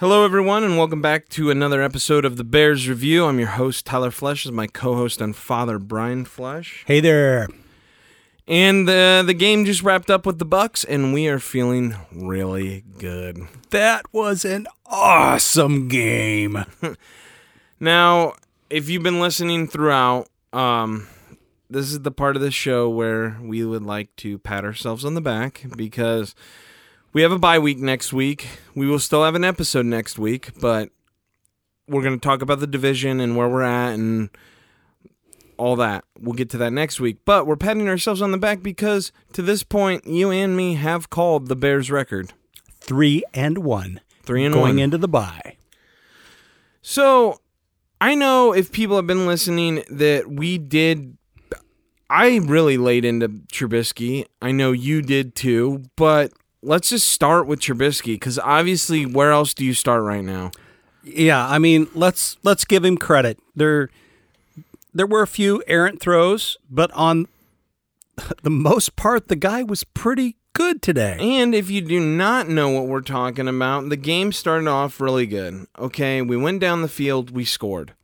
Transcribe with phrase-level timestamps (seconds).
[0.00, 3.26] Hello, everyone, and welcome back to another episode of the Bears Review.
[3.26, 6.84] I'm your host, Tyler Flesh, is my co-host and father, Brian Flesh.
[6.86, 7.48] Hey there.
[8.48, 12.82] And uh, the game just wrapped up with the Bucks, and we are feeling really
[12.96, 13.46] good.
[13.72, 16.64] That was an awesome game.
[17.78, 18.34] Now,
[18.70, 21.08] if you've been listening throughout, um,
[21.68, 25.12] this is the part of the show where we would like to pat ourselves on
[25.12, 26.34] the back because
[27.12, 28.46] we have a bye week next week.
[28.74, 30.90] We will still have an episode next week, but
[31.88, 34.30] we're going to talk about the division and where we're at and
[35.56, 36.04] all that.
[36.18, 37.18] We'll get to that next week.
[37.24, 41.10] But we're patting ourselves on the back because to this point, you and me have
[41.10, 42.32] called the Bears record.
[42.80, 44.00] Three and one.
[44.22, 44.78] Three and going one.
[44.78, 45.56] into the bye.
[46.80, 47.40] So
[48.00, 51.16] I know if people have been listening that we did.
[52.12, 54.24] I really laid into Trubisky.
[54.42, 56.32] I know you did too, but
[56.62, 60.50] let's just start with Trubisky because obviously, where else do you start right now?
[61.02, 63.38] Yeah, I mean, let's let's give him credit.
[63.54, 63.90] There
[64.92, 67.28] there were a few errant throws, but on
[68.42, 71.16] the most part the guy was pretty good today.
[71.20, 75.26] And if you do not know what we're talking about, the game started off really
[75.26, 75.66] good.
[75.78, 77.94] Okay, we went down the field, we scored.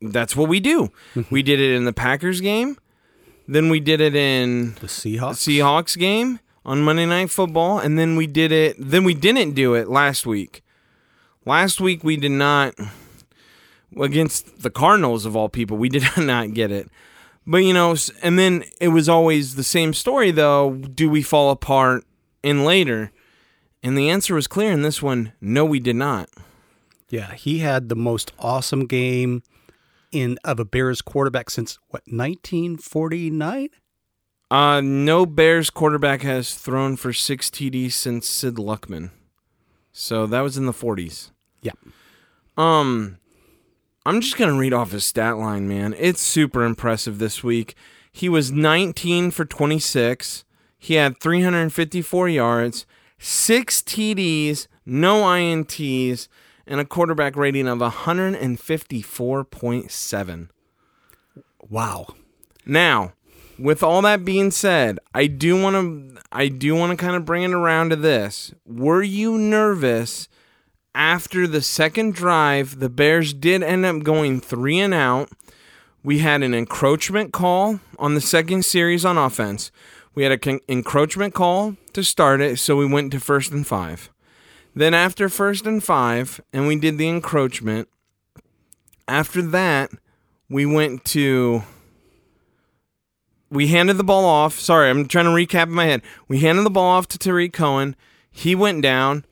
[0.00, 0.90] That's what we do.
[1.14, 1.34] Mm-hmm.
[1.34, 2.78] we did it in the Packers game,
[3.46, 5.44] then we did it in The Seahawks.
[5.44, 8.76] the Seahawks game on Monday Night Football, and then we did it.
[8.78, 10.62] Then we didn't do it last week.
[11.46, 12.74] Last week we did not
[13.98, 15.76] against the Cardinals of all people.
[15.76, 16.88] We did not get it.
[17.46, 20.74] But you know, and then it was always the same story though.
[20.74, 22.04] Do we fall apart
[22.42, 23.12] in later?
[23.82, 25.32] And the answer was clear in this one.
[25.40, 26.28] No, we did not.
[27.08, 29.42] Yeah, he had the most awesome game
[30.12, 33.68] in of a Bears quarterback since what 1949.
[34.50, 39.10] Uh, no Bears quarterback has thrown for six TDs since Sid Luckman.
[39.92, 41.30] So that was in the 40s.
[41.62, 41.72] Yeah.
[42.56, 43.18] Um,
[44.04, 45.94] I'm just gonna read off his stat line, man.
[45.98, 47.76] It's super impressive this week.
[48.12, 50.44] He was 19 for 26.
[50.78, 52.86] He had 354 yards,
[53.18, 56.26] six TDs, no INTs,
[56.66, 60.48] and a quarterback rating of 154.7.
[61.68, 62.14] Wow.
[62.64, 63.12] Now,
[63.60, 67.24] with all that being said, I do want to I do want to kind of
[67.24, 68.54] bring it around to this.
[68.64, 70.28] Were you nervous
[70.94, 72.78] after the second drive?
[72.78, 75.30] The Bears did end up going 3 and out.
[76.02, 79.70] We had an encroachment call on the second series on offense.
[80.14, 84.10] We had an encroachment call to start it, so we went to first and 5.
[84.74, 87.88] Then after first and 5 and we did the encroachment,
[89.06, 89.90] after that,
[90.48, 91.62] we went to
[93.50, 94.58] we handed the ball off.
[94.58, 96.02] Sorry, I'm trying to recap in my head.
[96.28, 97.96] We handed the ball off to Tarik Cohen.
[98.30, 99.24] He went down.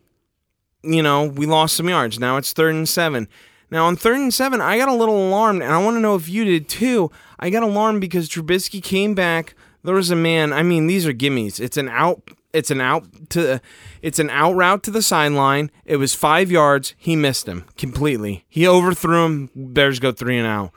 [0.82, 2.18] You know, we lost some yards.
[2.18, 3.28] Now it's third and seven.
[3.70, 6.14] Now on third and seven, I got a little alarmed, and I want to know
[6.14, 7.10] if you did too.
[7.38, 9.54] I got alarmed because Trubisky came back.
[9.84, 10.52] There was a man.
[10.52, 11.60] I mean, these are gimmies.
[11.60, 12.22] It's an out.
[12.52, 13.60] It's an out to.
[14.00, 15.70] It's an out route to the sideline.
[15.84, 16.94] It was five yards.
[16.96, 18.44] He missed him completely.
[18.48, 19.50] He overthrew him.
[19.54, 20.72] Bears go three and out.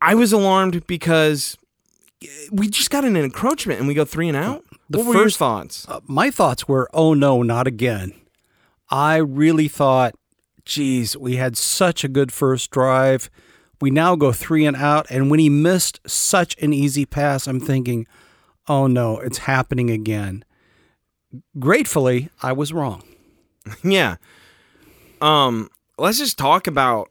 [0.00, 1.56] I was alarmed because
[2.50, 4.64] we just got an encroachment and we go three and out.
[4.90, 5.86] The what were your first- thoughts?
[5.88, 8.12] Uh, my thoughts were, oh no, not again.
[8.90, 10.14] I really thought,
[10.64, 13.30] geez, we had such a good first drive.
[13.80, 15.06] We now go three and out.
[15.10, 18.06] And when he missed such an easy pass, I'm thinking,
[18.68, 20.44] oh no, it's happening again.
[21.58, 23.02] Gratefully, I was wrong.
[23.82, 24.16] yeah.
[25.20, 25.68] Um,
[25.98, 27.10] let's just talk about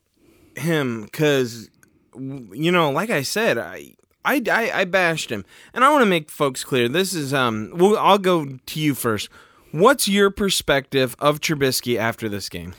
[0.56, 1.70] him because,
[2.16, 3.96] you know, like I said, I.
[4.24, 6.88] I, I, I bashed him, and I want to make folks clear.
[6.88, 7.72] This is um.
[7.76, 9.30] Well, I'll go to you first.
[9.72, 12.74] What's your perspective of Trubisky after this game?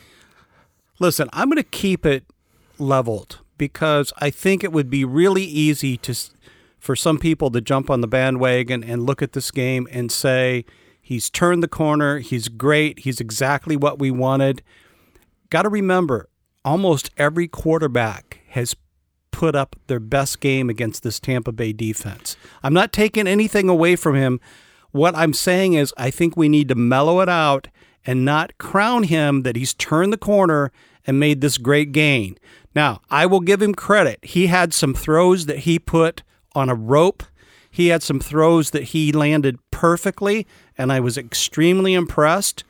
[0.98, 2.25] Listen, I'm going to keep it
[2.78, 6.14] leveled because I think it would be really easy to
[6.78, 10.64] for some people to jump on the bandwagon and look at this game and say
[11.00, 14.62] he's turned the corner, he's great, he's exactly what we wanted.
[15.48, 16.28] Got to remember,
[16.65, 18.74] almost every quarterback has
[19.33, 22.37] put up their best game against this Tampa Bay defense.
[22.63, 24.39] I'm not taking anything away from him.
[24.93, 27.67] What I'm saying is, I think we need to mellow it out
[28.07, 30.71] and not crown him that he's turned the corner
[31.07, 32.39] and made this great gain.
[32.75, 34.21] Now, I will give him credit.
[34.23, 36.23] He had some throws that he put
[36.55, 37.23] on a rope.
[37.71, 40.47] He had some throws that he landed perfectly,
[40.77, 42.65] and I was extremely impressed.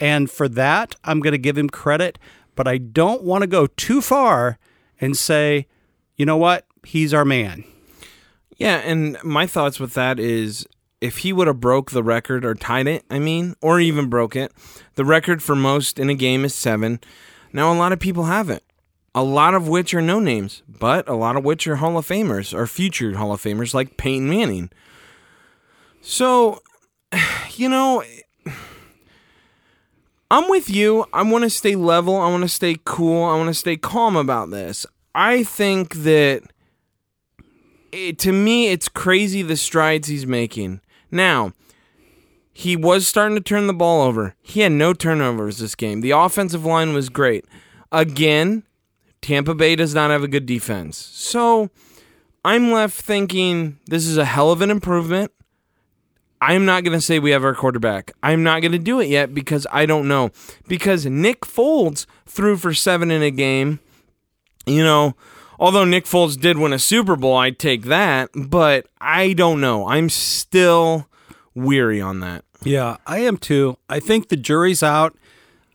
[0.00, 2.18] And for that, I'm going to give him credit.
[2.54, 4.58] But I don't want to go too far
[5.00, 5.66] and say,
[6.18, 6.66] you know what?
[6.84, 7.64] He's our man.
[8.58, 10.66] Yeah, and my thoughts with that is
[11.00, 14.34] if he would have broke the record or tied it, I mean, or even broke
[14.34, 14.52] it,
[14.96, 17.00] the record for most in a game is seven.
[17.52, 18.64] Now, a lot of people have it.
[19.14, 22.06] A lot of which are no names, but a lot of which are Hall of
[22.06, 24.70] Famers or future Hall of Famers like Peyton Manning.
[26.00, 26.62] So,
[27.52, 28.02] you know,
[30.30, 31.06] I'm with you.
[31.12, 32.16] I want to stay level.
[32.16, 33.24] I want to stay cool.
[33.24, 34.84] I want to stay calm about this.
[35.18, 36.44] I think that
[37.90, 40.80] it, to me, it's crazy the strides he's making.
[41.10, 41.54] Now,
[42.52, 44.36] he was starting to turn the ball over.
[44.40, 46.02] He had no turnovers this game.
[46.02, 47.44] The offensive line was great.
[47.90, 48.62] Again,
[49.20, 50.96] Tampa Bay does not have a good defense.
[50.96, 51.68] So
[52.44, 55.32] I'm left thinking this is a hell of an improvement.
[56.40, 58.12] I'm not going to say we have our quarterback.
[58.22, 60.30] I'm not going to do it yet because I don't know.
[60.68, 63.80] Because Nick Foles threw for seven in a game.
[64.68, 65.16] You know,
[65.58, 68.30] although Nick Foles did win a Super Bowl, I'd take that.
[68.34, 69.88] But I don't know.
[69.88, 71.08] I'm still
[71.54, 72.44] weary on that.
[72.62, 73.78] Yeah, I am too.
[73.88, 75.16] I think the jury's out.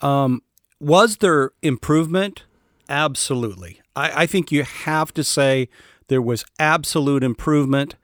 [0.01, 0.41] Um,
[0.79, 2.43] was there improvement?
[2.89, 3.81] Absolutely.
[3.95, 5.69] I, I think you have to say
[6.07, 7.95] there was absolute improvement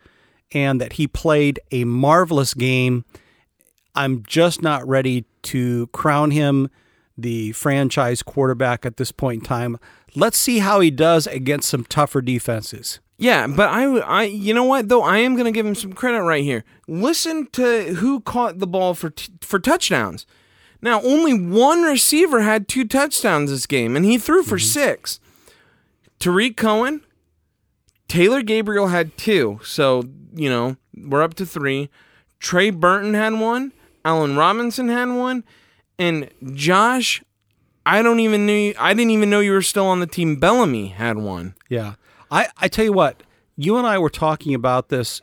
[0.52, 3.06] and that he played a marvelous game.
[3.96, 6.70] I'm just not ready to crown him
[7.21, 9.77] the franchise quarterback at this point in time.
[10.16, 13.00] Let's see how he does against some tougher defenses.
[13.18, 15.92] Yeah, but I, I, you know what though, I am going to give him some
[15.92, 16.63] credit right here.
[16.88, 20.25] Listen to who caught the ball for t- for touchdowns.
[20.81, 24.66] Now, only one receiver had two touchdowns this game, and he threw for mm-hmm.
[24.66, 25.19] six.
[26.19, 27.01] Tarik Cohen,
[28.07, 31.89] Taylor Gabriel had two, so you know we're up to three.
[32.39, 33.74] Trey Burton had one.
[34.06, 35.44] Allen Robinson had one,
[36.00, 37.22] and Josh.
[37.86, 38.74] I don't even know.
[38.80, 40.36] I didn't even know you were still on the team.
[40.36, 41.56] Bellamy had one.
[41.69, 41.96] Yeah.
[42.30, 43.24] I, I tell you what,
[43.56, 45.22] you and I were talking about this,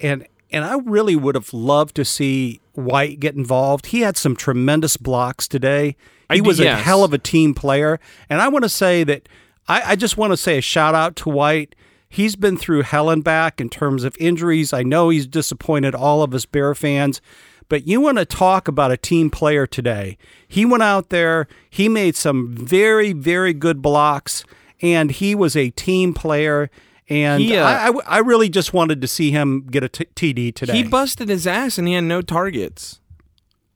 [0.00, 3.86] and and I really would have loved to see White get involved.
[3.86, 5.96] He had some tremendous blocks today.
[6.32, 9.28] He I- was a hell of a team player, and I want to say that
[9.68, 11.74] I, I just want to say a shout out to White.
[12.08, 14.72] He's been through hell and back in terms of injuries.
[14.72, 17.20] I know he's disappointed all of us Bear fans,
[17.68, 20.18] but you want to talk about a team player today.
[20.46, 24.44] He went out there, he made some very, very good blocks,
[24.82, 26.70] and he was a team player.
[27.08, 30.06] And He, uh, I, I, I really just wanted to see him get a t-
[30.16, 30.72] TD today.
[30.74, 33.00] He busted his ass and he had no targets.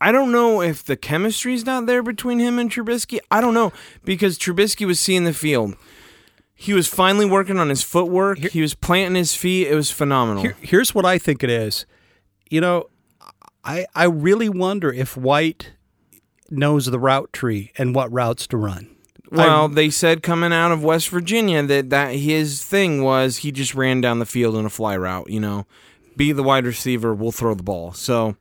[0.01, 3.19] I don't know if the chemistry's not there between him and Trubisky.
[3.31, 3.73] I don't know
[4.05, 5.77] because Trubisky was seeing the field.
[6.55, 8.39] He was finally working on his footwork.
[8.39, 9.69] he was planting his feet.
[9.69, 10.43] It was phenomenal.
[10.43, 11.87] Here, here's what I think it is.
[12.51, 12.89] You know,
[13.65, 15.73] I I really wonder if White
[16.51, 18.89] knows the route tree and what routes to run.
[19.31, 23.75] well, they said coming out of West Virginia that that his thing was he just
[23.75, 25.31] ran down the field in a fly route.
[25.31, 25.67] You know,
[26.17, 27.15] be the wide receiver.
[27.15, 27.93] We'll throw the ball.
[27.93, 28.37] So,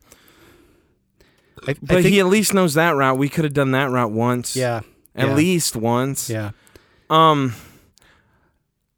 [1.67, 3.17] I, I but think, he at least knows that route.
[3.17, 4.55] We could have done that route once.
[4.55, 4.81] yeah,
[5.15, 6.29] at yeah, least once.
[6.29, 6.51] yeah.
[7.09, 7.55] Um,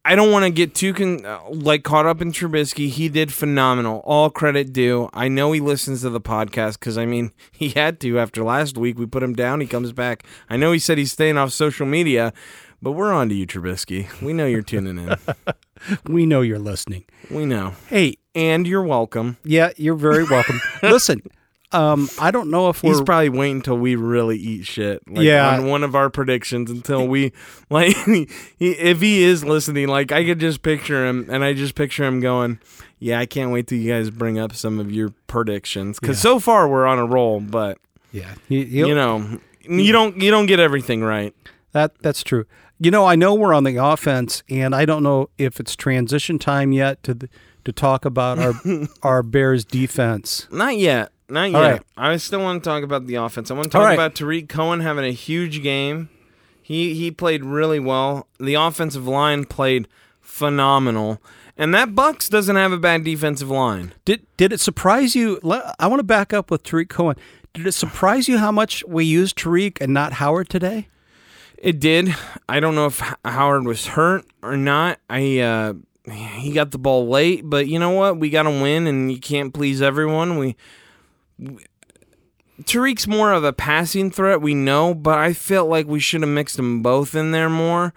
[0.04, 2.88] I don't want to get too con- uh, like caught up in Trubisky.
[2.88, 4.00] He did phenomenal.
[4.04, 5.08] All credit due.
[5.14, 8.76] I know he listens to the podcast because I mean he had to after last
[8.76, 8.98] week.
[8.98, 9.60] We put him down.
[9.60, 10.24] He comes back.
[10.50, 12.32] I know he said he's staying off social media,
[12.82, 14.08] but we're on to you, Trubisky.
[14.20, 15.16] We know you're tuning in.
[16.06, 17.06] We know you're listening.
[17.28, 19.36] we know, Hey, and you're welcome.
[19.42, 20.60] yeah, you're very welcome.
[20.82, 21.22] Listen,
[21.72, 25.02] um, I don't know if He's we're probably waiting until we really eat shit.
[25.08, 25.56] Like Yeah.
[25.56, 27.32] on one of our predictions until we
[27.70, 28.26] like he,
[28.58, 32.20] if he is listening, like I could just picture him and I just picture him
[32.20, 32.58] going,
[32.98, 36.38] "Yeah, I can't wait till you guys bring up some of your predictions cuz so
[36.38, 37.78] far we're on a roll, but
[38.12, 41.34] yeah, he, you know, you don't you don't get everything right.
[41.72, 42.44] That that's true.
[42.78, 46.38] You know, I know we're on the offense, and I don't know if it's transition
[46.40, 47.28] time yet to the,
[47.64, 48.54] to talk about our
[49.04, 50.48] our Bears defense.
[50.50, 51.11] Not yet.
[51.28, 51.60] Not yet.
[51.60, 51.82] Right.
[51.96, 53.50] I still want to talk about the offense.
[53.50, 53.94] I want to talk right.
[53.94, 56.08] about Tarik Cohen having a huge game.
[56.62, 58.28] He he played really well.
[58.38, 59.88] The offensive line played
[60.20, 61.20] phenomenal.
[61.56, 63.92] And that Bucks doesn't have a bad defensive line.
[64.04, 65.40] Did did it surprise you?
[65.78, 67.16] I want to back up with Tarik Cohen.
[67.52, 70.88] Did it surprise you how much we used Tarik and not Howard today?
[71.58, 72.14] It did.
[72.48, 74.98] I don't know if Howard was hurt or not.
[75.10, 75.74] I uh
[76.10, 78.18] he got the ball late, but you know what?
[78.18, 80.38] We got to win and you can't please everyone.
[80.38, 80.56] We
[82.62, 86.30] Tarik's more of a passing threat, we know, but I felt like we should have
[86.30, 87.92] mixed them both in there more.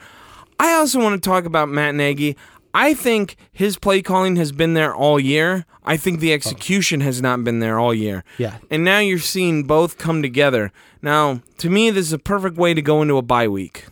[0.60, 2.36] I also want to talk about Matt Nagy.
[2.74, 5.66] I think his play calling has been there all year.
[5.84, 8.24] I think the execution has not been there all year.
[8.38, 8.58] Yeah.
[8.70, 10.72] And now you're seeing both come together.
[11.02, 13.86] Now, to me, this is a perfect way to go into a bye week.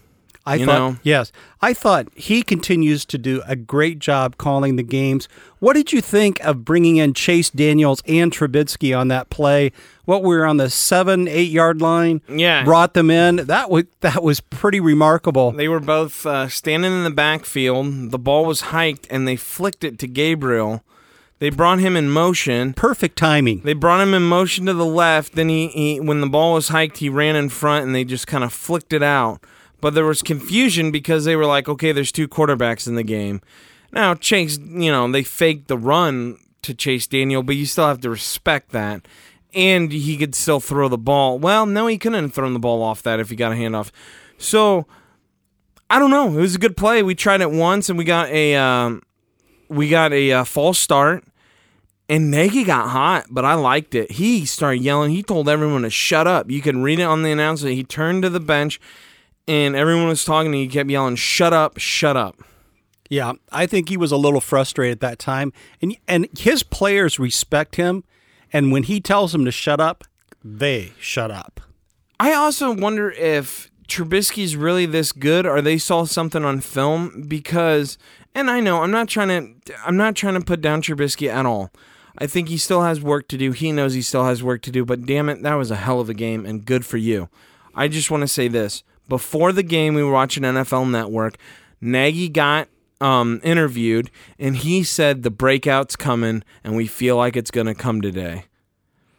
[0.46, 0.98] I You thought know?
[1.04, 1.32] yes,
[1.62, 5.30] I thought he continues to do a great job calling the games.
[5.60, 9.72] What did you think of bringing in Chase Daniels and Trubisky on that play?
[10.04, 12.66] What we were on the seven, eight yard line, Yeah.
[12.66, 13.38] brought them in.
[13.38, 15.52] That was that was pretty remarkable.
[15.54, 18.12] They were both uh, standing in the backfield.
[18.12, 20.84] The ball was hiked, and they flicked it to Gabriel.
[21.40, 22.74] They brought him in motion.
[22.74, 23.62] Perfect timing.
[23.62, 25.36] They brought him in motion to the left.
[25.36, 28.28] Then he, he when the ball was hiked, he ran in front, and they just
[28.28, 29.42] kind of flicked it out.
[29.84, 33.42] But there was confusion because they were like, okay, there's two quarterbacks in the game.
[33.92, 38.00] Now Chase, you know, they faked the run to Chase Daniel, but you still have
[38.00, 39.06] to respect that.
[39.54, 41.38] And he could still throw the ball.
[41.38, 43.92] Well, no, he couldn't have thrown the ball off that if he got a handoff.
[44.38, 44.88] So
[45.90, 46.30] I don't know.
[46.30, 47.04] It was a good play.
[47.04, 49.02] We tried it once, and we got a um,
[49.68, 51.26] we got a uh, false start.
[52.08, 54.12] And Nagy got hot, but I liked it.
[54.12, 55.12] He started yelling.
[55.12, 56.50] He told everyone to shut up.
[56.50, 57.76] You can read it on the announcement.
[57.76, 58.80] He turned to the bench,
[59.48, 60.54] and everyone was talking.
[60.54, 61.78] And he kept yelling, "Shut up!
[61.78, 62.42] Shut up!"
[63.10, 67.20] Yeah, I think he was a little frustrated at that time, and and his players
[67.20, 68.04] respect him,
[68.52, 70.04] and when he tells them to shut up,
[70.44, 71.62] they shut up.
[72.20, 77.26] I also wonder if Trubisky's really this good, or they saw something on film.
[77.28, 77.98] Because,
[78.34, 79.28] and I know I'm not trying
[79.66, 81.72] to, I'm not trying to put down Trubisky at all.
[82.18, 83.52] I think he still has work to do.
[83.52, 84.86] He knows he still has work to do.
[84.86, 87.30] But damn it, that was a hell of a game, and good for you.
[87.76, 91.36] I just want to say this: before the game, we were watching NFL Network.
[91.82, 92.70] Nagy got
[93.02, 97.76] um, interviewed, and he said the breakout's coming, and we feel like it's going to
[97.76, 98.46] come today.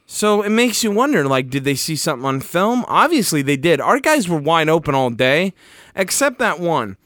[0.06, 2.84] So it makes you wonder like, did they see something on film?
[2.88, 3.80] Obviously, they did.
[3.80, 5.52] Our guys were wide open all day,
[5.94, 6.96] except that one.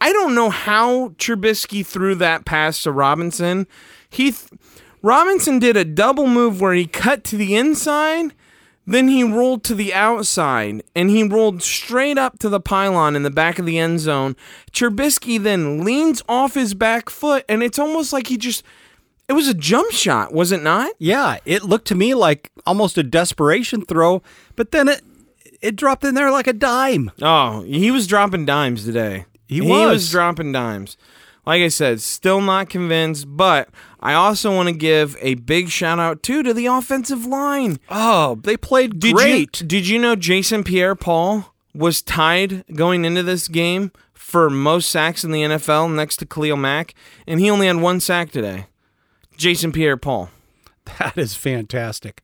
[0.00, 3.66] I don't know how Trubisky threw that pass to Robinson.
[4.08, 4.48] He th-
[5.02, 8.32] Robinson did a double move where he cut to the inside,
[8.86, 13.22] then he rolled to the outside, and he rolled straight up to the pylon in
[13.22, 14.36] the back of the end zone.
[14.72, 18.64] Trubisky then leans off his back foot, and it's almost like he just.
[19.28, 20.90] It was a jump shot, was it not?
[20.98, 24.22] Yeah, it looked to me like almost a desperation throw,
[24.56, 25.02] but then it
[25.60, 27.10] it dropped in there like a dime.
[27.22, 29.26] Oh, he was dropping dimes today.
[29.46, 30.10] He was was.
[30.10, 30.96] dropping dimes.
[31.46, 33.68] Like I said, still not convinced, but
[33.98, 37.78] I also want to give a big shout out too to the offensive line.
[37.88, 39.60] Oh, they played Did great.
[39.60, 45.24] you did you know Jason Pierre-Paul was tied going into this game for most sacks
[45.24, 46.94] in the NFL next to Khalil Mack,
[47.26, 48.66] and he only had one sack today.
[49.36, 50.30] Jason Pierre-Paul.
[50.98, 52.22] That is fantastic.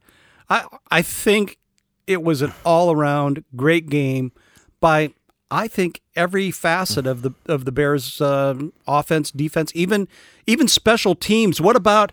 [0.51, 1.59] I I think
[2.07, 4.33] it was an all around great game
[4.81, 5.13] by
[5.51, 8.55] I think every facet of the of the Bears uh,
[8.87, 10.09] offense, defense, even
[10.47, 11.61] even special teams.
[11.61, 12.13] What about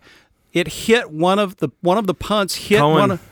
[0.53, 2.99] it hit one of the one of the punts hit Cohen.
[2.99, 3.29] one of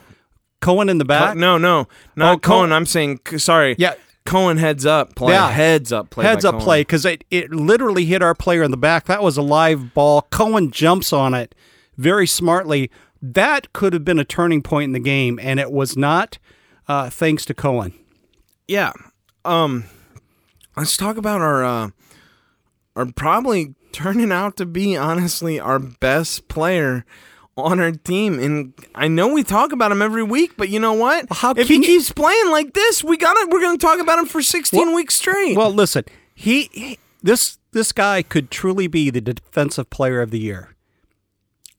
[0.60, 1.36] Cohen in the back?
[1.36, 2.72] no, no, not Oh, Col- Cohen.
[2.72, 3.76] I'm saying sorry.
[3.78, 3.94] Yeah.
[4.24, 5.32] Cohen heads up play.
[5.32, 5.50] Yeah.
[5.50, 6.24] heads up play.
[6.24, 6.64] Heads up Cohen.
[6.64, 9.06] play because it, it literally hit our player in the back.
[9.06, 10.22] That was a live ball.
[10.30, 11.56] Cohen jumps on it
[11.96, 12.88] very smartly.
[13.20, 16.38] That could have been a turning point in the game, and it was not,
[16.86, 17.94] uh, thanks to Cohen.
[18.68, 18.92] Yeah.
[19.44, 19.84] Um
[20.76, 21.90] let's talk about our uh
[22.96, 27.04] our probably turning out to be honestly our best player
[27.56, 28.38] on our team.
[28.38, 31.26] And I know we talk about him every week but you know what?
[31.30, 34.00] How if he you- keeps playing like this we got to we're going to talk
[34.00, 35.56] about him for 16 weeks straight.
[35.56, 40.38] Well, listen, he, he this this guy could truly be the defensive player of the
[40.40, 40.74] year.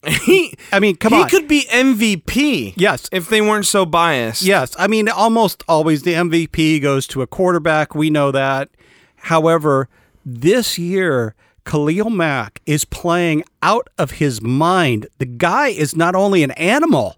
[0.24, 1.28] he I mean, come he on.
[1.28, 3.08] could be MVP Yes.
[3.12, 7.26] if they weren't so biased Yes, I mean almost always the MVP goes to a
[7.26, 7.94] quarterback.
[7.94, 8.70] We know that.
[9.16, 9.88] However,
[10.24, 11.34] this year
[11.64, 15.06] Khalil Mack is playing out of his mind.
[15.18, 17.16] The guy is not only an animal.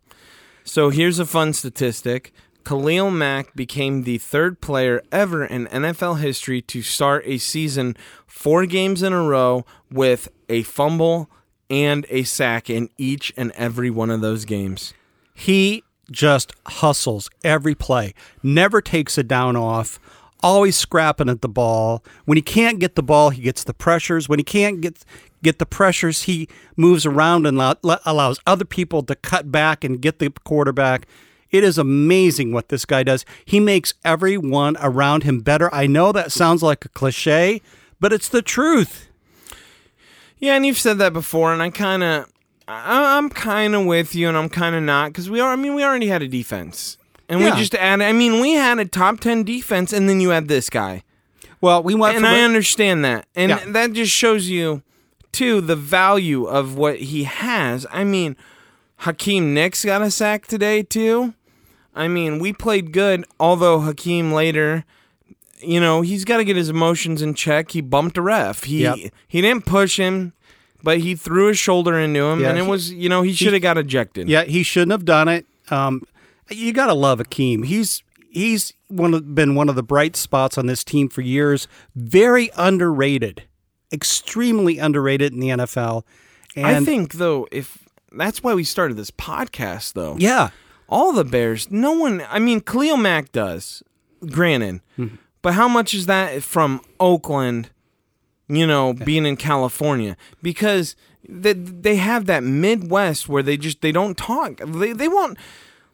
[0.65, 2.33] So here's a fun statistic.
[2.65, 8.67] Khalil Mack became the third player ever in NFL history to start a season four
[8.67, 11.31] games in a row with a fumble
[11.71, 14.95] and a sack in each and every one of those games.
[15.35, 19.99] He just hustles every play, never takes a down off,
[20.43, 22.05] always scrapping at the ball.
[22.25, 24.29] When he can't get the ball, he gets the pressures.
[24.29, 25.05] When he can't get
[25.43, 30.19] get the pressures, he moves around and allows other people to cut back and get
[30.19, 31.07] the quarterback.
[31.51, 33.25] It is amazing what this guy does.
[33.45, 35.73] He makes everyone around him better.
[35.73, 37.63] I know that sounds like a cliche,
[38.01, 39.09] but it's the truth.
[40.39, 42.27] Yeah, and you've said that before, and I kind of,
[42.69, 45.53] I'm kind of with you, and I'm kind of not because we are.
[45.53, 47.55] I mean, we already had a defense, and Yeah.
[47.55, 48.05] we just added.
[48.05, 51.03] I mean, we had a top ten defense, and then you had this guy.
[51.61, 53.61] Well, we went and I a- understand that, and Yeah.
[53.69, 54.83] that just shows you,
[55.33, 57.87] too, the value of what he has.
[57.91, 58.37] I mean,
[59.03, 61.35] Akiem Hicks got a sack today too.
[61.95, 64.85] I mean, we played good, although Hakeem later
[65.61, 67.71] you know, he's got to get his emotions in check.
[67.71, 68.65] He bumped a ref.
[68.65, 68.99] He Yep.
[69.29, 70.33] he didn't push him,
[70.83, 73.33] but he threw his shoulder into him, Yeah, and it he- was you know he
[73.33, 74.29] should have got ejected.
[74.29, 75.47] Yeah, he shouldn't have done it.
[75.71, 76.03] Um,
[76.51, 77.65] you got to love Akiem.
[77.65, 81.67] He's he's one of, been one of the bright spots on this team for years.
[81.97, 83.45] Very underrated,
[83.93, 86.05] extremely underrated in the NFL.
[86.55, 87.79] And I think though, if
[88.13, 90.17] that's why we started this podcast, though.
[90.19, 90.51] yeah,
[90.89, 92.23] all the Bears, no one.
[92.31, 93.83] I mean, Khalil Mack does,
[94.31, 94.81] granted,
[95.47, 97.71] but how much is that from Oakland?
[98.49, 100.97] You know, being in California because
[101.29, 104.57] they they have that Midwest where they just they don't talk.
[104.67, 105.39] They they won't.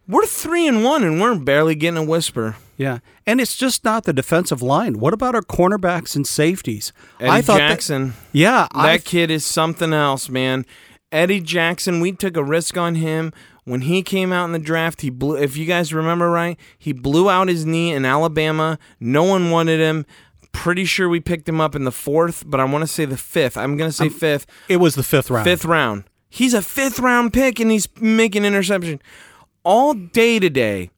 [0.08, 2.56] We're three and one, and we're barely getting a whisper.
[2.78, 4.98] yeah, and it's just not the defensive line.
[4.98, 6.94] What about our cornerbacks and safeties?
[7.20, 10.64] Eddie I thought that- Jackson, yeah, I that kid is something else, man.
[11.12, 15.00] Eddie Jackson, we took a risk on him when he came out in the draft.
[15.00, 15.36] He blew.
[15.36, 18.78] If you guys remember right, he blew out his knee in Alabama.
[19.00, 20.06] No one wanted him.
[20.52, 23.16] Pretty sure we picked him up in the fourth, but I want to say the
[23.16, 23.56] fifth.
[23.56, 24.46] I'm gonna say um, fifth.
[24.68, 25.44] it was the fifth round.
[25.44, 26.04] Fifth round.
[26.28, 29.00] He's a fifth round pick, and he's making interception
[29.64, 30.90] all day today.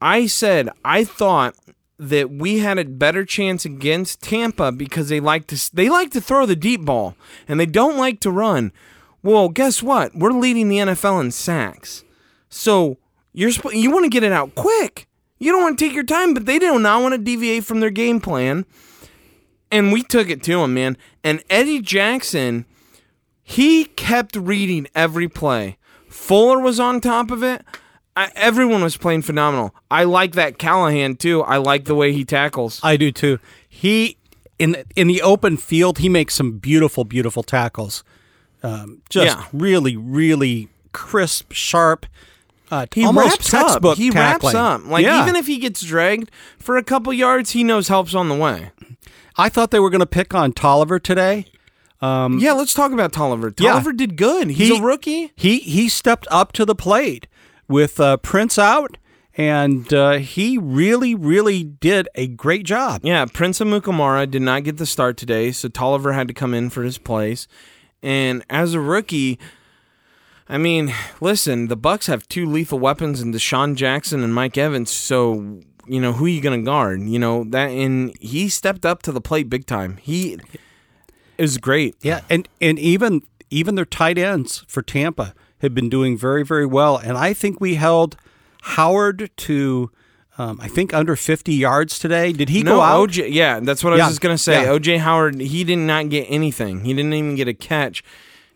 [0.00, 1.54] I said I thought
[1.98, 6.20] that we had a better chance against Tampa because they like to they like to
[6.20, 7.16] throw the deep ball
[7.48, 8.72] and they don't like to run.
[9.28, 10.14] Well, guess what?
[10.14, 12.02] We're leading the NFL in sacks.
[12.48, 12.96] So
[13.34, 15.06] you're sp- you want to get it out quick.
[15.38, 17.80] You don't want to take your time, but they do not want to deviate from
[17.80, 18.64] their game plan.
[19.70, 20.96] And we took it to him, man.
[21.22, 22.64] And Eddie Jackson,
[23.42, 25.76] he kept reading every play.
[26.08, 27.62] Fuller was on top of it.
[28.16, 29.74] I, everyone was playing phenomenal.
[29.90, 31.42] I like that Callahan too.
[31.42, 32.80] I like the way he tackles.
[32.82, 33.40] I do too.
[33.68, 34.16] He
[34.58, 38.02] in in the open field, he makes some beautiful, beautiful tackles.
[38.62, 39.44] Um, just Yeah.
[39.52, 42.06] really, really crisp, sharp.
[42.70, 43.96] Uh, He almost wraps up.
[43.96, 44.52] He tackling.
[44.52, 44.86] wraps up.
[44.86, 45.22] Like Yeah.
[45.22, 48.70] even if he gets dragged for a couple yards, he knows help's on the way.
[49.36, 51.46] I thought they were going to pick on Toliver today.
[52.02, 53.48] yeah, let's talk about Toliver.
[53.48, 53.80] Um, Yeah.
[53.80, 54.50] Toliver did good.
[54.50, 55.32] He's He- a rookie.
[55.34, 57.26] He he stepped up to the plate
[57.68, 58.96] with uh, Prince out,
[59.36, 63.00] and uh, he really, really did a great job.
[63.04, 66.70] Yeah, Prince Amukamara did not get the start today, so Toliver had to come in
[66.70, 67.46] for his place.
[68.02, 69.38] And as a rookie,
[70.48, 74.90] I mean, listen, the Bucks have two lethal weapons in DeSean Jackson and Mike Evans,
[74.90, 77.02] so you know who are you going to guard?
[77.02, 79.98] You know that, and he stepped up to the plate big time.
[79.98, 80.38] He
[81.38, 81.96] was great.
[82.00, 86.66] Yeah, and and even even their tight ends for Tampa have been doing very very
[86.66, 88.16] well, and I think we held
[88.62, 89.90] Howard to.
[90.38, 92.32] Um, I think under 50 yards today.
[92.32, 93.08] Did he No, go out?
[93.10, 93.28] OJ.
[93.32, 94.62] Yeah, that's what I was Yeah, just gonna say.
[94.62, 94.68] yeah.
[94.68, 96.84] OJ Howard, he did not get anything.
[96.84, 98.04] He didn't even get a catch.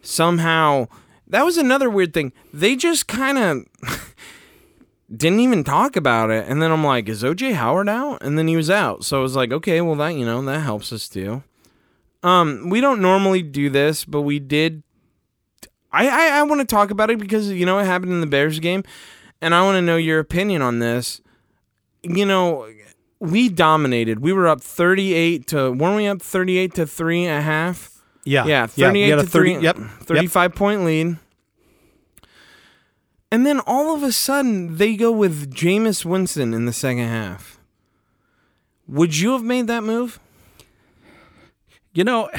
[0.00, 0.86] Somehow,
[1.26, 2.32] that was another weird thing.
[2.52, 3.64] They just kind of
[5.14, 6.46] didn't even talk about it.
[6.48, 8.22] And then I'm like, is OJ Howard out?
[8.22, 9.04] And then he was out.
[9.04, 11.42] So I was like, okay, well that you know that helps us too.
[12.22, 14.84] Um, we don't normally do this, but we did.
[15.90, 18.26] I I, I want to talk about it because you know it happened in the
[18.28, 18.84] Bears game,
[19.40, 21.20] and I want to know your opinion on this
[22.02, 22.68] you know,
[23.20, 24.20] we dominated.
[24.20, 27.90] We were up 38 to, weren't we up 38 to three and a half?
[28.24, 29.58] Yeah, Yeah, 38 had a to three.
[29.58, 31.16] Yep, 35 point lead.
[33.30, 37.58] And then all of a sudden, they go with Jameis Winston in the second half.
[38.86, 40.20] Would you have made that move?
[41.94, 42.30] You know,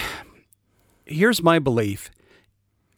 [1.05, 2.11] here's my belief.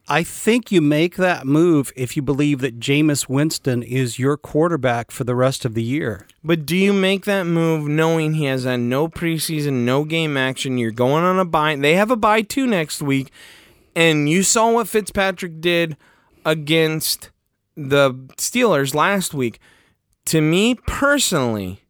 [0.08, 5.10] I think you make that move if you believe that Jameis Winston is your quarterback
[5.10, 6.28] for the rest of the year.
[6.44, 10.78] But do you make that move knowing he has had no preseason, no game action?
[10.78, 11.76] You're going on a bye.
[11.76, 13.32] They have a bye too next week.
[13.96, 15.98] And you saw what Fitzpatrick did
[16.46, 17.32] against
[17.76, 19.60] the Steelers last week.
[20.26, 21.82] To me personally,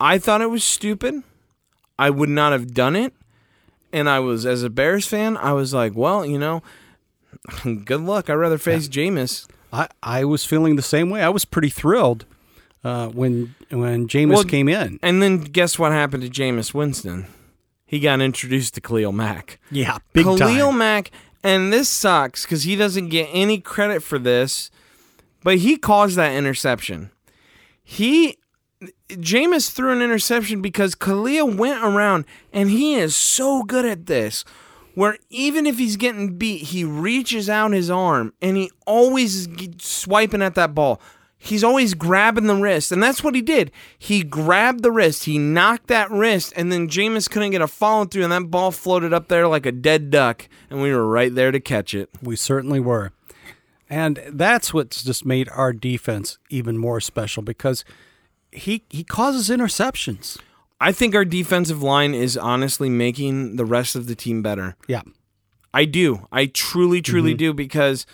[0.00, 1.22] I thought it was stupid.
[1.98, 3.12] I would not have done it.
[3.92, 6.62] And I was, as a Bears fan, I was like, well, you know,
[7.84, 8.30] good luck.
[8.30, 9.46] I'd rather face Jameis.
[9.72, 11.22] I, I was feeling the same way.
[11.22, 12.26] I was pretty thrilled
[12.84, 14.98] uh, when when Jameis Well, came in.
[15.02, 17.26] And then guess what happened to Jameis Winston?
[17.86, 19.58] He got introduced to Khalil Mack.
[19.70, 20.38] Yeah, big Khalil
[20.70, 20.78] time.
[20.78, 21.10] Mack,
[21.42, 24.70] and this sucks because he doesn't get any credit for this,
[25.42, 27.10] but he caused that interception.
[27.82, 28.38] He,
[29.10, 34.44] Jameis threw an interception because Khalil went around, and he is so good at this.
[34.94, 40.42] Where even if he's getting beat, he reaches out his arm and he always swiping
[40.42, 41.00] at that ball.
[41.36, 43.70] He's always grabbing the wrist, and that's what he did.
[43.98, 48.06] He grabbed the wrist, he knocked that wrist, and then Jameis couldn't get a follow
[48.06, 51.34] through, and that ball floated up there like a dead duck, and we were right
[51.34, 52.08] there to catch it.
[52.22, 53.12] We certainly were.
[53.90, 57.84] And that's what's just made our defense even more special because
[58.50, 60.38] he he causes interceptions.
[60.84, 64.76] I think our defensive line is honestly making the rest of the team better.
[64.86, 65.02] Yeah.
[65.72, 66.28] I do.
[66.30, 67.38] I truly, truly Mm-hmm.
[67.38, 68.04] do because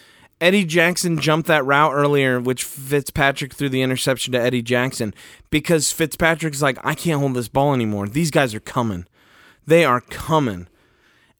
[0.40, 5.12] Eddie Jackson jumped that route earlier, which Fitzpatrick threw the interception to Eddie Jackson
[5.50, 8.06] because Fitzpatrick's like, I can't hold this ball anymore.
[8.08, 9.04] These guys are coming.
[9.66, 10.68] They are coming.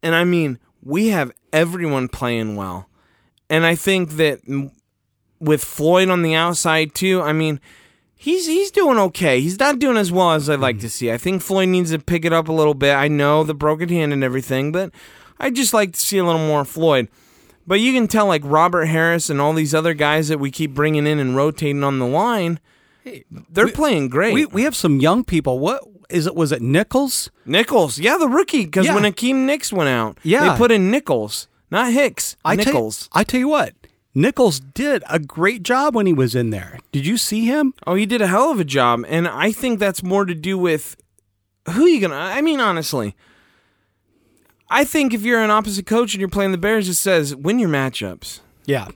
[0.02, 2.88] And I mean, we have everyone playing well.
[3.48, 4.40] And I think that
[5.38, 7.60] with Floyd on the outside too, I mean,
[8.20, 9.40] he's he's doing okay.
[9.40, 11.10] He's not doing as well as I'd like to see.
[11.10, 12.94] I think Floyd needs to pick it up a little bit.
[12.94, 14.92] I know the broken hand and everything, but
[15.38, 17.08] I'd just like to see a little more Floyd.
[17.66, 20.74] But you can tell like Robert Harris and all these other guys that we keep
[20.74, 22.60] bringing in and rotating on the line,
[23.50, 24.34] they're playing great.
[24.34, 25.58] We we have some young people.
[25.58, 26.34] What is it?
[26.34, 27.30] Was it Nichols?
[27.46, 28.94] Nichols, yeah, the rookie, because Yeah.
[28.94, 30.50] when Akiem Hicks went out, Yeah.
[30.52, 32.36] they put in Nichols, not Hicks.
[32.44, 33.08] I tell you- Nichols.
[33.12, 33.74] I tell you what,
[34.14, 36.78] Nichols did a great job when he was in there.
[36.90, 37.74] Did you see him?
[37.86, 40.58] Oh, he did a hell of a job, and I think that's more to do
[40.58, 40.96] with
[41.70, 42.16] who you gonna.
[42.16, 43.14] I mean, honestly,
[44.68, 47.58] I think if you're an opposite coach and you're playing the Bears, it says win
[47.58, 48.40] your matchups.
[48.66, 48.88] Yeah.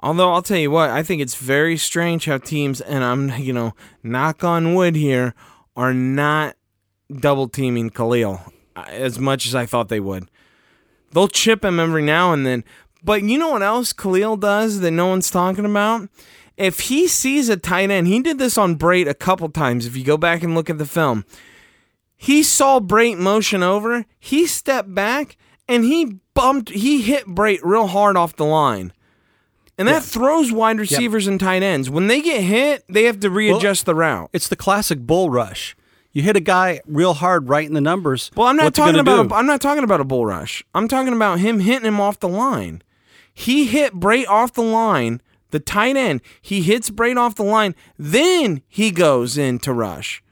[0.00, 3.52] Although I'll tell you what, I think it's very strange how teams, and I'm you
[3.52, 5.34] know knock on wood here,
[5.74, 6.56] are not
[7.10, 8.40] double teaming Khalil
[8.76, 10.28] uh, as much as I thought they would.
[11.12, 12.64] They'll chip him every now and then,
[13.02, 16.08] but you know what else Khalil does that no one's talking about?
[16.56, 19.86] If he sees a tight end, he did this on Brate a couple times.
[19.86, 21.24] If you go back and look at the film,
[22.16, 25.36] he saw Brate motion over, he stepped back,
[25.66, 28.92] and he bumped, he hit Brate real hard off the line.
[29.78, 31.90] And that throws wide receivers and tight ends.
[31.90, 34.30] When they get hit, they have to readjust the route.
[34.32, 35.74] It's the classic bull rush.
[36.12, 38.30] You hit a guy real hard right in the numbers.
[38.36, 39.34] Well, I'm not What's talking about do?
[39.34, 40.62] a, I'm not talking about a bull rush.
[40.74, 42.82] I'm talking about him hitting him off the line.
[43.34, 46.20] He hit Brate off the line, the tight end.
[46.40, 50.22] He hits Brate off the line, then he goes in to rush.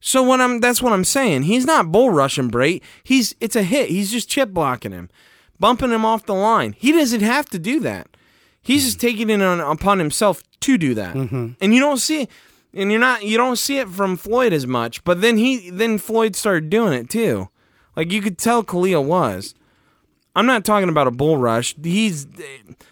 [0.00, 1.42] So what I'm that's what I'm saying.
[1.42, 2.82] He's not bull rushing Brate.
[3.02, 3.88] He's it's a hit.
[3.88, 5.10] He's just chip blocking him,
[5.58, 6.74] bumping him off the line.
[6.78, 8.16] He doesn't have to do that.
[8.62, 11.14] He's just taking it on, upon himself to do that.
[11.14, 11.52] Mm-hmm.
[11.60, 12.28] And you don't see
[12.72, 15.98] and you're not you don't see it from Floyd as much, but then he then
[15.98, 17.48] Floyd started doing it too.
[17.96, 19.54] Like you could tell Khalil was.
[20.36, 21.74] I'm not talking about a bull rush.
[21.82, 22.26] He's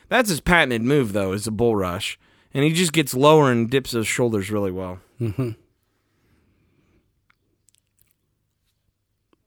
[0.09, 2.19] that's his patented move though, is a bull rush.
[2.53, 5.01] And he just gets lower and dips his shoulders really well.
[5.21, 5.51] Mm-hmm.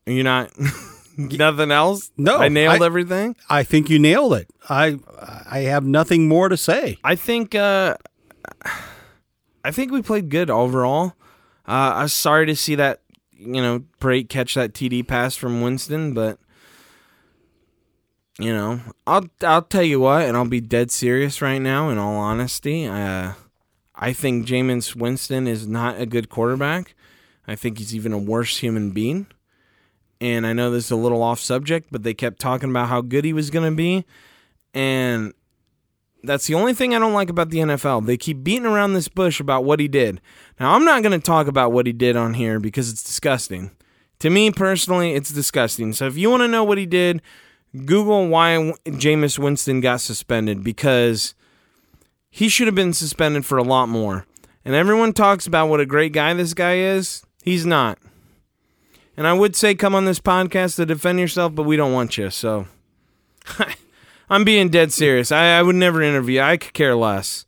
[0.05, 0.51] You're not
[1.17, 2.11] nothing else?
[2.17, 3.35] No, I nailed I- everything.
[3.49, 4.47] I think you nailed it.
[4.69, 4.99] I
[5.49, 6.97] I have nothing more to say.
[7.03, 7.97] I think uh,
[9.63, 11.13] I think we played good overall.
[11.67, 15.61] Uh, I was sorry to see that you know Brate catch that TD pass from
[15.61, 16.39] Winston, but
[18.39, 21.89] you know I'll I'll tell you what, and I'll be dead serious right now.
[21.89, 23.33] In all honesty, uh,
[23.95, 26.95] I think Jameis Winston is not a good quarterback.
[27.47, 29.27] I think he's even a worse human being.
[30.19, 33.01] And I know this is a little off subject, but they kept talking about how
[33.01, 34.05] good he was going to be.
[34.73, 35.33] And
[36.23, 38.05] that's the only thing I don't like about the NFL.
[38.05, 40.19] They keep beating around this bush about what he did.
[40.59, 43.71] Now, I'm not going to talk about what he did on here because it's disgusting.
[44.19, 45.93] To me personally, it's disgusting.
[45.93, 47.21] So if you want to know what he did,
[47.85, 51.35] Google why Jameis Winston got suspended because
[52.29, 54.25] he should have been suspended for a lot more.
[54.65, 57.23] And everyone talks about what a great guy this guy is.
[57.43, 57.97] He's not.
[59.15, 62.17] And I would say come on this podcast to defend yourself, but we don't want
[62.17, 62.29] you.
[62.29, 62.67] So
[64.29, 65.31] I'm being dead serious.
[65.31, 66.41] I, I would never interview.
[66.41, 67.45] I could care less.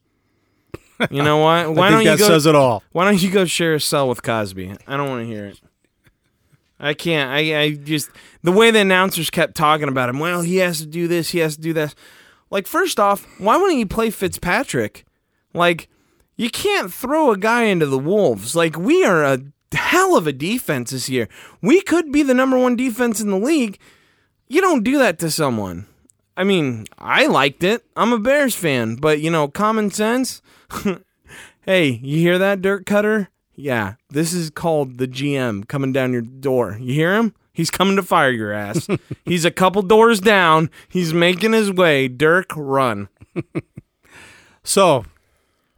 [1.12, 1.74] You know what?
[1.76, 2.28] Why I don't think you that go?
[2.28, 2.84] says it all.
[2.92, 4.76] Why don't you go share a cell with Cosby?
[4.88, 5.60] I don't want to hear it.
[6.80, 7.30] I can't.
[7.30, 8.10] I, I just
[8.42, 10.20] the way the announcers kept talking about him.
[10.20, 11.30] Well, he has to do this.
[11.30, 11.94] He has to do that.
[12.50, 15.06] Like, first off, why wouldn't you play Fitzpatrick?
[15.54, 15.90] Like,
[16.36, 18.56] you can't throw a guy into the wolves.
[18.56, 19.40] Like, we are a
[19.72, 21.28] hell of a defense this year.
[21.62, 23.78] We could be the number one defense in the league.
[24.48, 25.86] You don't do that to someone.
[26.36, 27.84] I mean, I liked it.
[27.96, 30.42] I'm a Bears fan, but you know, common sense.
[31.62, 33.28] hey, you hear that, Dirk Koetter?
[33.62, 36.78] Yeah, this is called the GM coming down your door.
[36.80, 37.36] You hear him?
[37.52, 38.88] He's coming to fire your ass.
[39.26, 40.70] He's a couple doors down.
[40.88, 42.08] He's making his way.
[42.08, 43.10] Dirk, run.
[44.62, 45.06] So,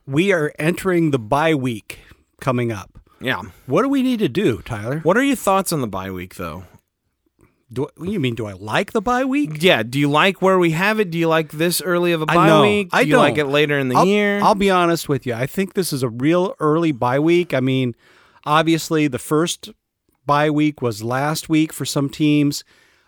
[0.05, 1.99] we are entering the bye week
[2.41, 2.99] coming up.
[3.21, 3.41] Yeah.
[3.67, 4.99] What do we need to do, Tyler?
[5.03, 6.65] What are your thoughts on the bye week, though?
[7.71, 9.63] Do you mean do I like the bye week?
[9.63, 9.83] Yeah.
[9.83, 11.09] Do you like where we have it?
[11.09, 12.61] Do you like this early of a bye know.
[12.61, 12.91] week?
[12.91, 14.41] Do I you like it later in the I'll, year?
[14.41, 15.33] I'll be honest with you.
[15.33, 17.53] I think this is a real early bye week.
[17.53, 17.95] I mean,
[18.45, 19.71] obviously the first
[20.25, 22.63] bye week was last week for some teams.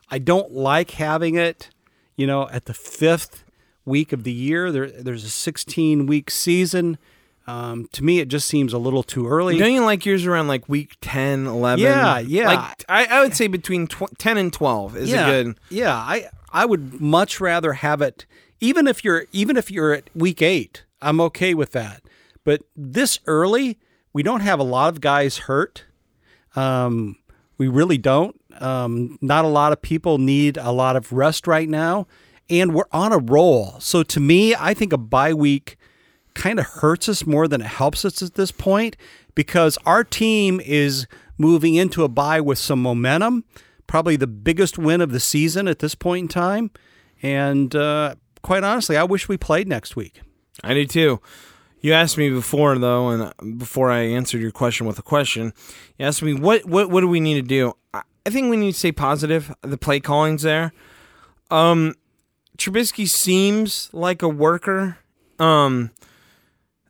[0.10, 1.69] I don't like having it,
[2.15, 3.43] you know, at the fifth
[3.86, 4.71] week of the year.
[4.71, 6.97] There, there's a 16 week season.
[7.45, 9.58] Um, to me, it just seems a little too early.
[9.58, 11.84] Don't you like yours around like week 10, 11?
[11.84, 12.47] Yeah, yeah.
[12.47, 15.60] Like I, I would say between tw- 10 and 12 is yeah, a good.
[15.69, 18.25] Yeah, I I would much rather have it
[18.62, 20.86] even if you're even if you're at week 8.
[21.01, 22.01] I'm okay with that.
[22.45, 23.77] But this early,
[24.13, 25.84] we don't have a lot of guys hurt.
[26.56, 27.17] Um,
[27.58, 28.39] we really don't.
[28.60, 32.08] Um, not a lot of people need a lot of rest right now,
[32.49, 33.79] and we're on a roll.
[33.79, 35.77] So to me, I think a bye week
[36.35, 38.97] kind of hurts us more than it helps us at this point
[39.35, 43.43] because our team is moving into a bye with some momentum,
[43.87, 46.71] probably the biggest win of the season at this point in time.
[47.21, 50.21] And uh, quite honestly, I wish we played next week.
[50.63, 51.21] I do too.
[51.81, 55.53] You asked me before though, and uh, before I answered your question with a question,
[55.97, 57.73] you asked me what what what do we need to do?
[57.93, 59.53] I I think we need to stay positive.
[59.61, 60.71] The play calling's there.
[61.51, 61.95] Um,
[62.57, 64.97] Trubisky seems like a worker.
[65.39, 65.91] Um,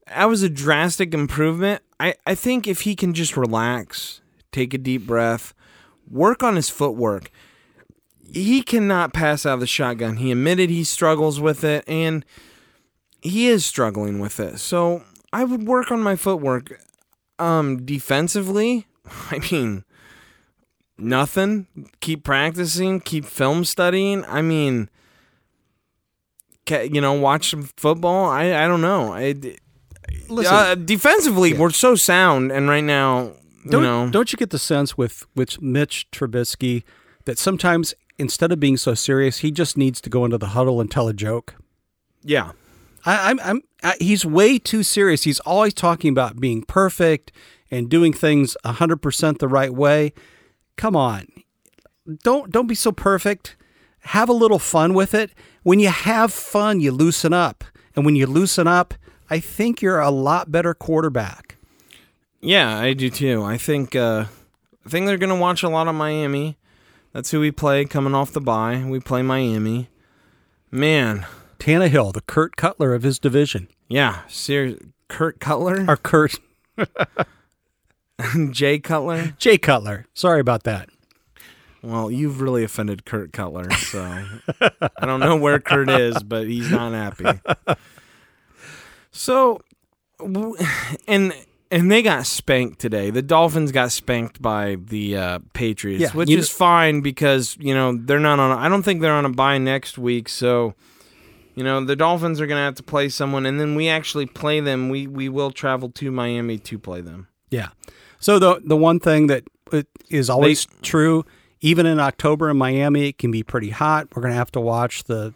[0.07, 1.81] that was a drastic improvement.
[1.99, 5.53] I I think if he can just relax, take a deep breath,
[6.09, 7.31] work on his footwork.
[8.33, 10.17] He cannot pass out of the shotgun.
[10.17, 12.25] He admitted he struggles with it, and
[13.21, 14.59] he is struggling with it.
[14.59, 16.79] So I would work on my footwork.
[17.39, 18.87] Um, defensively,
[19.31, 19.83] I mean,
[20.97, 21.67] nothing.
[21.99, 23.01] Keep practicing.
[23.01, 24.25] Keep film studying.
[24.25, 24.89] I mean,
[26.69, 28.25] you know, watch some football.
[28.25, 29.13] I I don't know.
[29.13, 29.35] I
[30.29, 33.33] Listen, uh, defensively, we're so sound, and right now,
[33.69, 36.83] don't, know, don't you get the sense with, with Mitch Trubisky
[37.25, 40.79] that sometimes instead of being so serious, he just needs to go into the huddle
[40.81, 41.55] and tell a joke?
[42.23, 42.51] yeah,
[43.05, 45.23] I, I'm, I'm, I, he's way too serious.
[45.23, 47.31] He's always talking about being perfect
[47.69, 50.13] and doing things 100% the right way.
[50.77, 51.27] Come on.
[52.23, 53.55] Don't, don't be so perfect.
[54.01, 55.31] Have a little fun with it.
[55.63, 57.63] When you have fun, you loosen up.
[57.95, 58.93] And when you loosen up,
[59.29, 61.55] I think you're a lot better quarterback.
[62.41, 63.43] yeah, I do too.
[63.43, 64.25] I think uh,
[64.85, 66.57] I think they're gonna watch a lot of Miami.
[67.13, 68.83] That's who we play coming off the bye.
[68.85, 69.89] We play Miami.
[70.71, 71.25] Man,
[71.59, 73.67] Tannehill, the Kurt Cutler of his division.
[73.87, 74.79] yeah, serious.
[75.07, 76.39] Kurt Cutler, Or Kurt,
[78.51, 79.33] Jay Cutler.
[79.37, 80.05] Jay Cutler.
[80.15, 80.89] Sorry about that.
[81.83, 84.01] Well, you've really offended Kurt Cutler, so
[84.61, 87.39] I don't know where Kurt is, but he's not happy.
[89.13, 89.61] So,
[91.07, 91.33] and
[91.71, 93.09] and they got spanked today.
[93.09, 97.95] The Dolphins got spanked by the uh, Patriots, Yeah, which is fine because you know
[97.95, 98.51] they're not on.
[98.57, 100.73] I don't think they're on a bye next week, so.
[101.55, 104.59] You know the Dolphins are gonna have to play someone, and then we actually play
[104.59, 104.89] them.
[104.89, 107.27] We we will travel to Miami to play them.
[107.51, 107.69] Yeah.
[108.19, 111.25] So the the one thing that uh, is always true,
[111.61, 114.07] even in October in Miami, it can be pretty hot.
[114.15, 115.33] We're going to have to watch the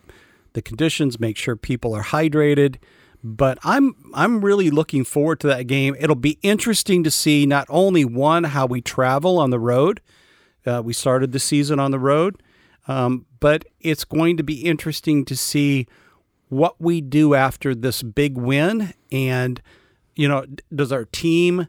[0.53, 2.77] the conditions, make sure people are hydrated.
[3.23, 5.95] But I'm I'm really looking forward to that game.
[5.99, 10.01] It'll be interesting to see not only one how we travel on the road.
[10.65, 12.43] Uh, we started the season on the road,
[12.88, 15.88] um, but it's going to be interesting to see
[16.49, 18.93] what we do after this big win.
[19.12, 19.62] And
[20.15, 21.67] you know, does our team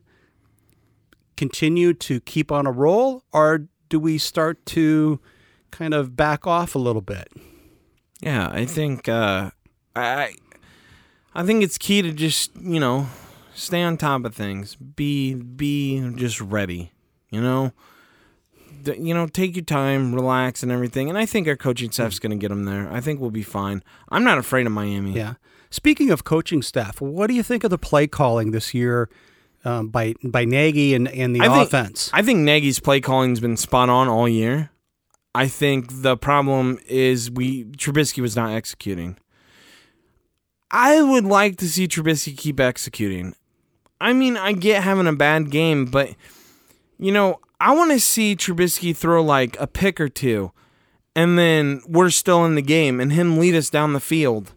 [1.37, 5.21] continue to keep on a roll, or do we start to
[5.71, 7.29] kind of back off a little bit?
[8.21, 9.51] Yeah, I think uh,
[9.95, 10.35] I
[11.39, 13.07] I think it's key to just you know
[13.55, 14.75] stay on top of things.
[14.75, 16.91] Be be just ready.
[17.31, 17.73] You know,
[18.83, 21.09] D- you know, take your time, relax, and everything.
[21.09, 22.91] And I think our coaching staff's going to get them there.
[22.93, 23.83] I think we'll be fine.
[24.09, 25.13] I'm not afraid of Miami.
[25.13, 25.35] Yeah.
[25.71, 29.09] Speaking of coaching staff, what do you think of the play calling this year
[29.65, 32.11] um, by by Nagy and, and the I think- offense?
[32.13, 34.71] I think Nagy's play calling's been spot on all year.
[35.35, 39.19] I think the problem is we Trubisky was not executing.
[40.71, 43.35] I would like to see Trubisky keep executing.
[44.01, 46.15] I mean, I get having a bad game, but
[46.99, 50.53] you know, I want to see Trubisky throw like a pick or two,
[51.17, 54.53] and then we're still in the game, and him lead us down the field.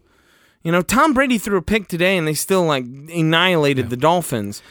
[0.62, 4.62] You know, Tom Brady threw a pick today, and they still like annihilated the Dolphins.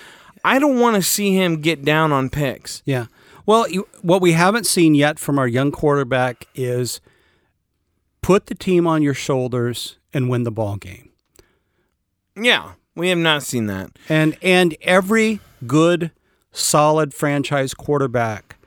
[0.44, 2.82] I don't want to see him get down on picks.
[2.86, 3.08] yeah.
[3.46, 7.02] Well, you, what we haven't seen yet from our young quarterback is
[8.22, 11.11] put the team on your shoulders and win the ball game.
[12.36, 13.91] Yeah, we have not seen that.
[14.10, 16.12] And and every good,
[16.52, 18.58] solid franchise quarterback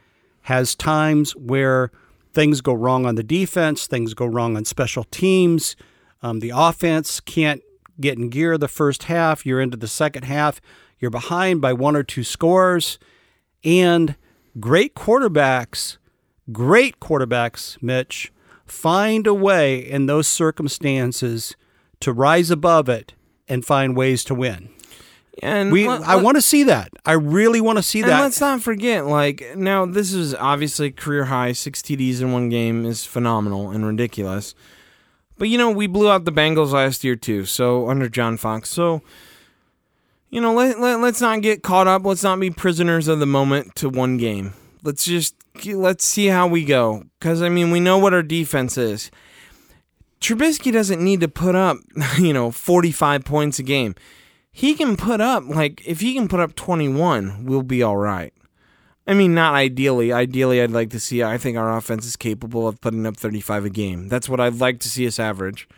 [0.42, 1.90] has times where
[2.32, 5.76] things go wrong on the defense, things go wrong on special teams.
[6.22, 7.62] Um, the offense can't
[8.00, 9.46] get in gear the first half.
[9.46, 10.60] You're into the second half.
[10.98, 12.98] You're behind by one or two scores.
[13.62, 14.16] And
[14.58, 15.98] great quarterbacks,
[16.52, 18.32] great quarterbacks, Mitch,
[18.66, 21.56] find a way in those circumstances
[22.00, 23.14] to rise above it
[23.48, 24.70] and find ways to win.
[25.42, 26.90] And We, let- I want to see that.
[27.04, 28.20] I really want to see And that.
[28.20, 31.52] let's not forget, like now, this is obviously career high.
[31.52, 34.54] Six TDs in one game is phenomenal and ridiculous.
[35.36, 37.44] But you know, we blew out the Bengals last year too.
[37.46, 39.02] So under John Fox, so
[40.30, 42.04] you know, let, let let's not get caught up.
[42.04, 44.52] Let's not be prisoners of the moment to one game.
[44.84, 45.34] Let's just
[45.66, 47.04] let's see how we go.
[47.18, 49.10] Because I mean, we know what our defense is.
[50.24, 51.76] Trubisky doesn't need to put up,
[52.18, 53.94] you know, 45 points a game.
[54.50, 58.32] He can put up, like, if he can put up 21, we'll be all right.
[59.06, 60.12] I mean, not ideally.
[60.12, 63.66] Ideally, I'd like to see, I think our offense is capable of putting up 35
[63.66, 64.08] a game.
[64.08, 65.68] That's what I'd like to see us average.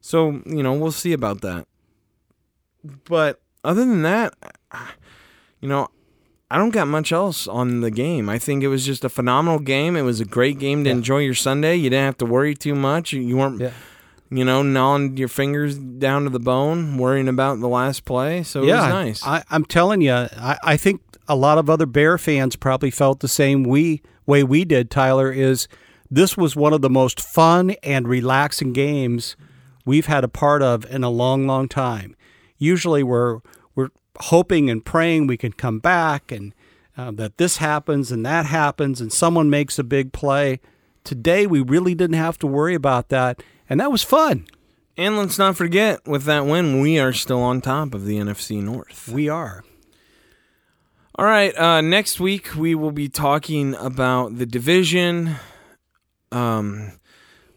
[0.00, 1.66] So, you know, we'll see about that.
[3.04, 4.32] But other than that,
[5.60, 5.88] you know,
[6.50, 8.28] I don't got much else on the game.
[8.30, 9.94] I think it was just a phenomenal game.
[9.96, 10.96] It was a great game to Yeah.
[10.96, 11.76] enjoy your Sunday.
[11.76, 13.12] You didn't have to worry too much.
[13.12, 13.72] You weren't, Yeah.
[14.30, 18.42] You know, gnawing your fingers down to the bone, worrying about the last play.
[18.42, 19.26] So it yeah, was nice.
[19.26, 23.20] I, I'm telling you, I, I think a lot of other Bear fans probably felt
[23.20, 24.90] the same we way we did.
[24.90, 25.68] Tyler is
[26.10, 29.36] this was one of the most fun and relaxing games
[29.84, 32.16] we've had a part of in a long, long time.
[32.58, 33.40] Usually, we're
[33.74, 36.54] we're hoping and praying we can come back and
[36.96, 40.60] uh, that this happens and that happens and someone makes a big play.
[41.04, 44.46] Today, we really didn't have to worry about that, and that was fun.
[44.96, 48.62] and let's not forget, with that win, we are still on top of the NFC
[48.62, 49.08] North.
[49.08, 49.64] We are.
[51.14, 51.56] All right.
[51.56, 55.36] Uh, next week we will be talking about the division.
[56.32, 56.92] Um,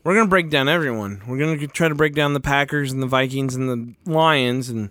[0.04, 1.22] we're gonna break down everyone.
[1.28, 4.70] We're gonna try to break down the Packers and the Vikings and the Lions.
[4.70, 4.90] And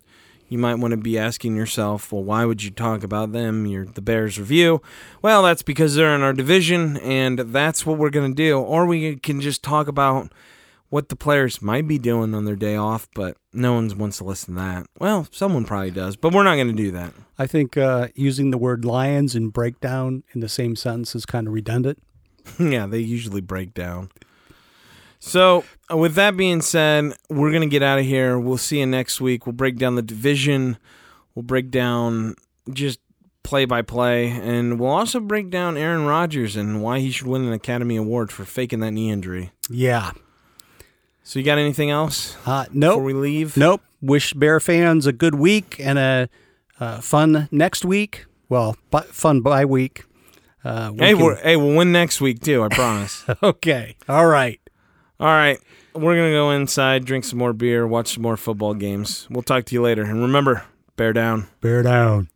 [0.49, 3.67] you might want to be asking yourself, well, why would you talk about them?
[3.67, 4.81] You're the Bears review.
[5.21, 8.59] Well, that's because they're in our division, and that's what we're gonna do.
[8.59, 10.33] Or we can just talk about
[10.93, 14.25] what the players might be doing on their day off, but no one wants to
[14.25, 14.87] listen to that.
[15.01, 17.15] Well, someone probably does, but we're not gonna do that.
[17.39, 21.47] I think uh, using the word lions and breakdown in the same sentence is kind
[21.47, 22.03] of redundant.
[22.59, 24.11] yeah, they usually break down.
[25.19, 28.39] So, uh, with that being said, we're going to get out of here.
[28.39, 29.47] We'll see you next week.
[29.47, 30.77] We'll break down the division.
[31.35, 32.35] We'll break down
[32.71, 32.99] just
[33.45, 34.29] play by play.
[34.29, 38.31] And we'll also break down Aaron Rodgers and why he should win an Academy Award
[38.31, 39.53] for faking that knee injury.
[39.71, 40.11] Yeah.
[41.25, 43.03] So, you got anything else Uh, before nope.
[43.03, 43.57] we leave?
[43.57, 43.81] Nope.
[44.01, 46.29] Wish Bear fans a good week and a
[46.81, 48.27] uh, fun next week.
[48.49, 50.05] Well, bi- fun bye week.
[50.65, 53.25] Uh, we Hey, can- we're, hey, we'll win next week, too, I promise.
[53.43, 53.97] okay.
[54.09, 54.61] All right.
[55.21, 55.59] All right.
[55.95, 59.27] We're going to go inside, drink some more beer, watch some more football games.
[59.31, 60.03] We'll talk to you later.
[60.03, 60.65] And remember,
[60.97, 61.49] bear down.
[61.61, 62.29] Bear down.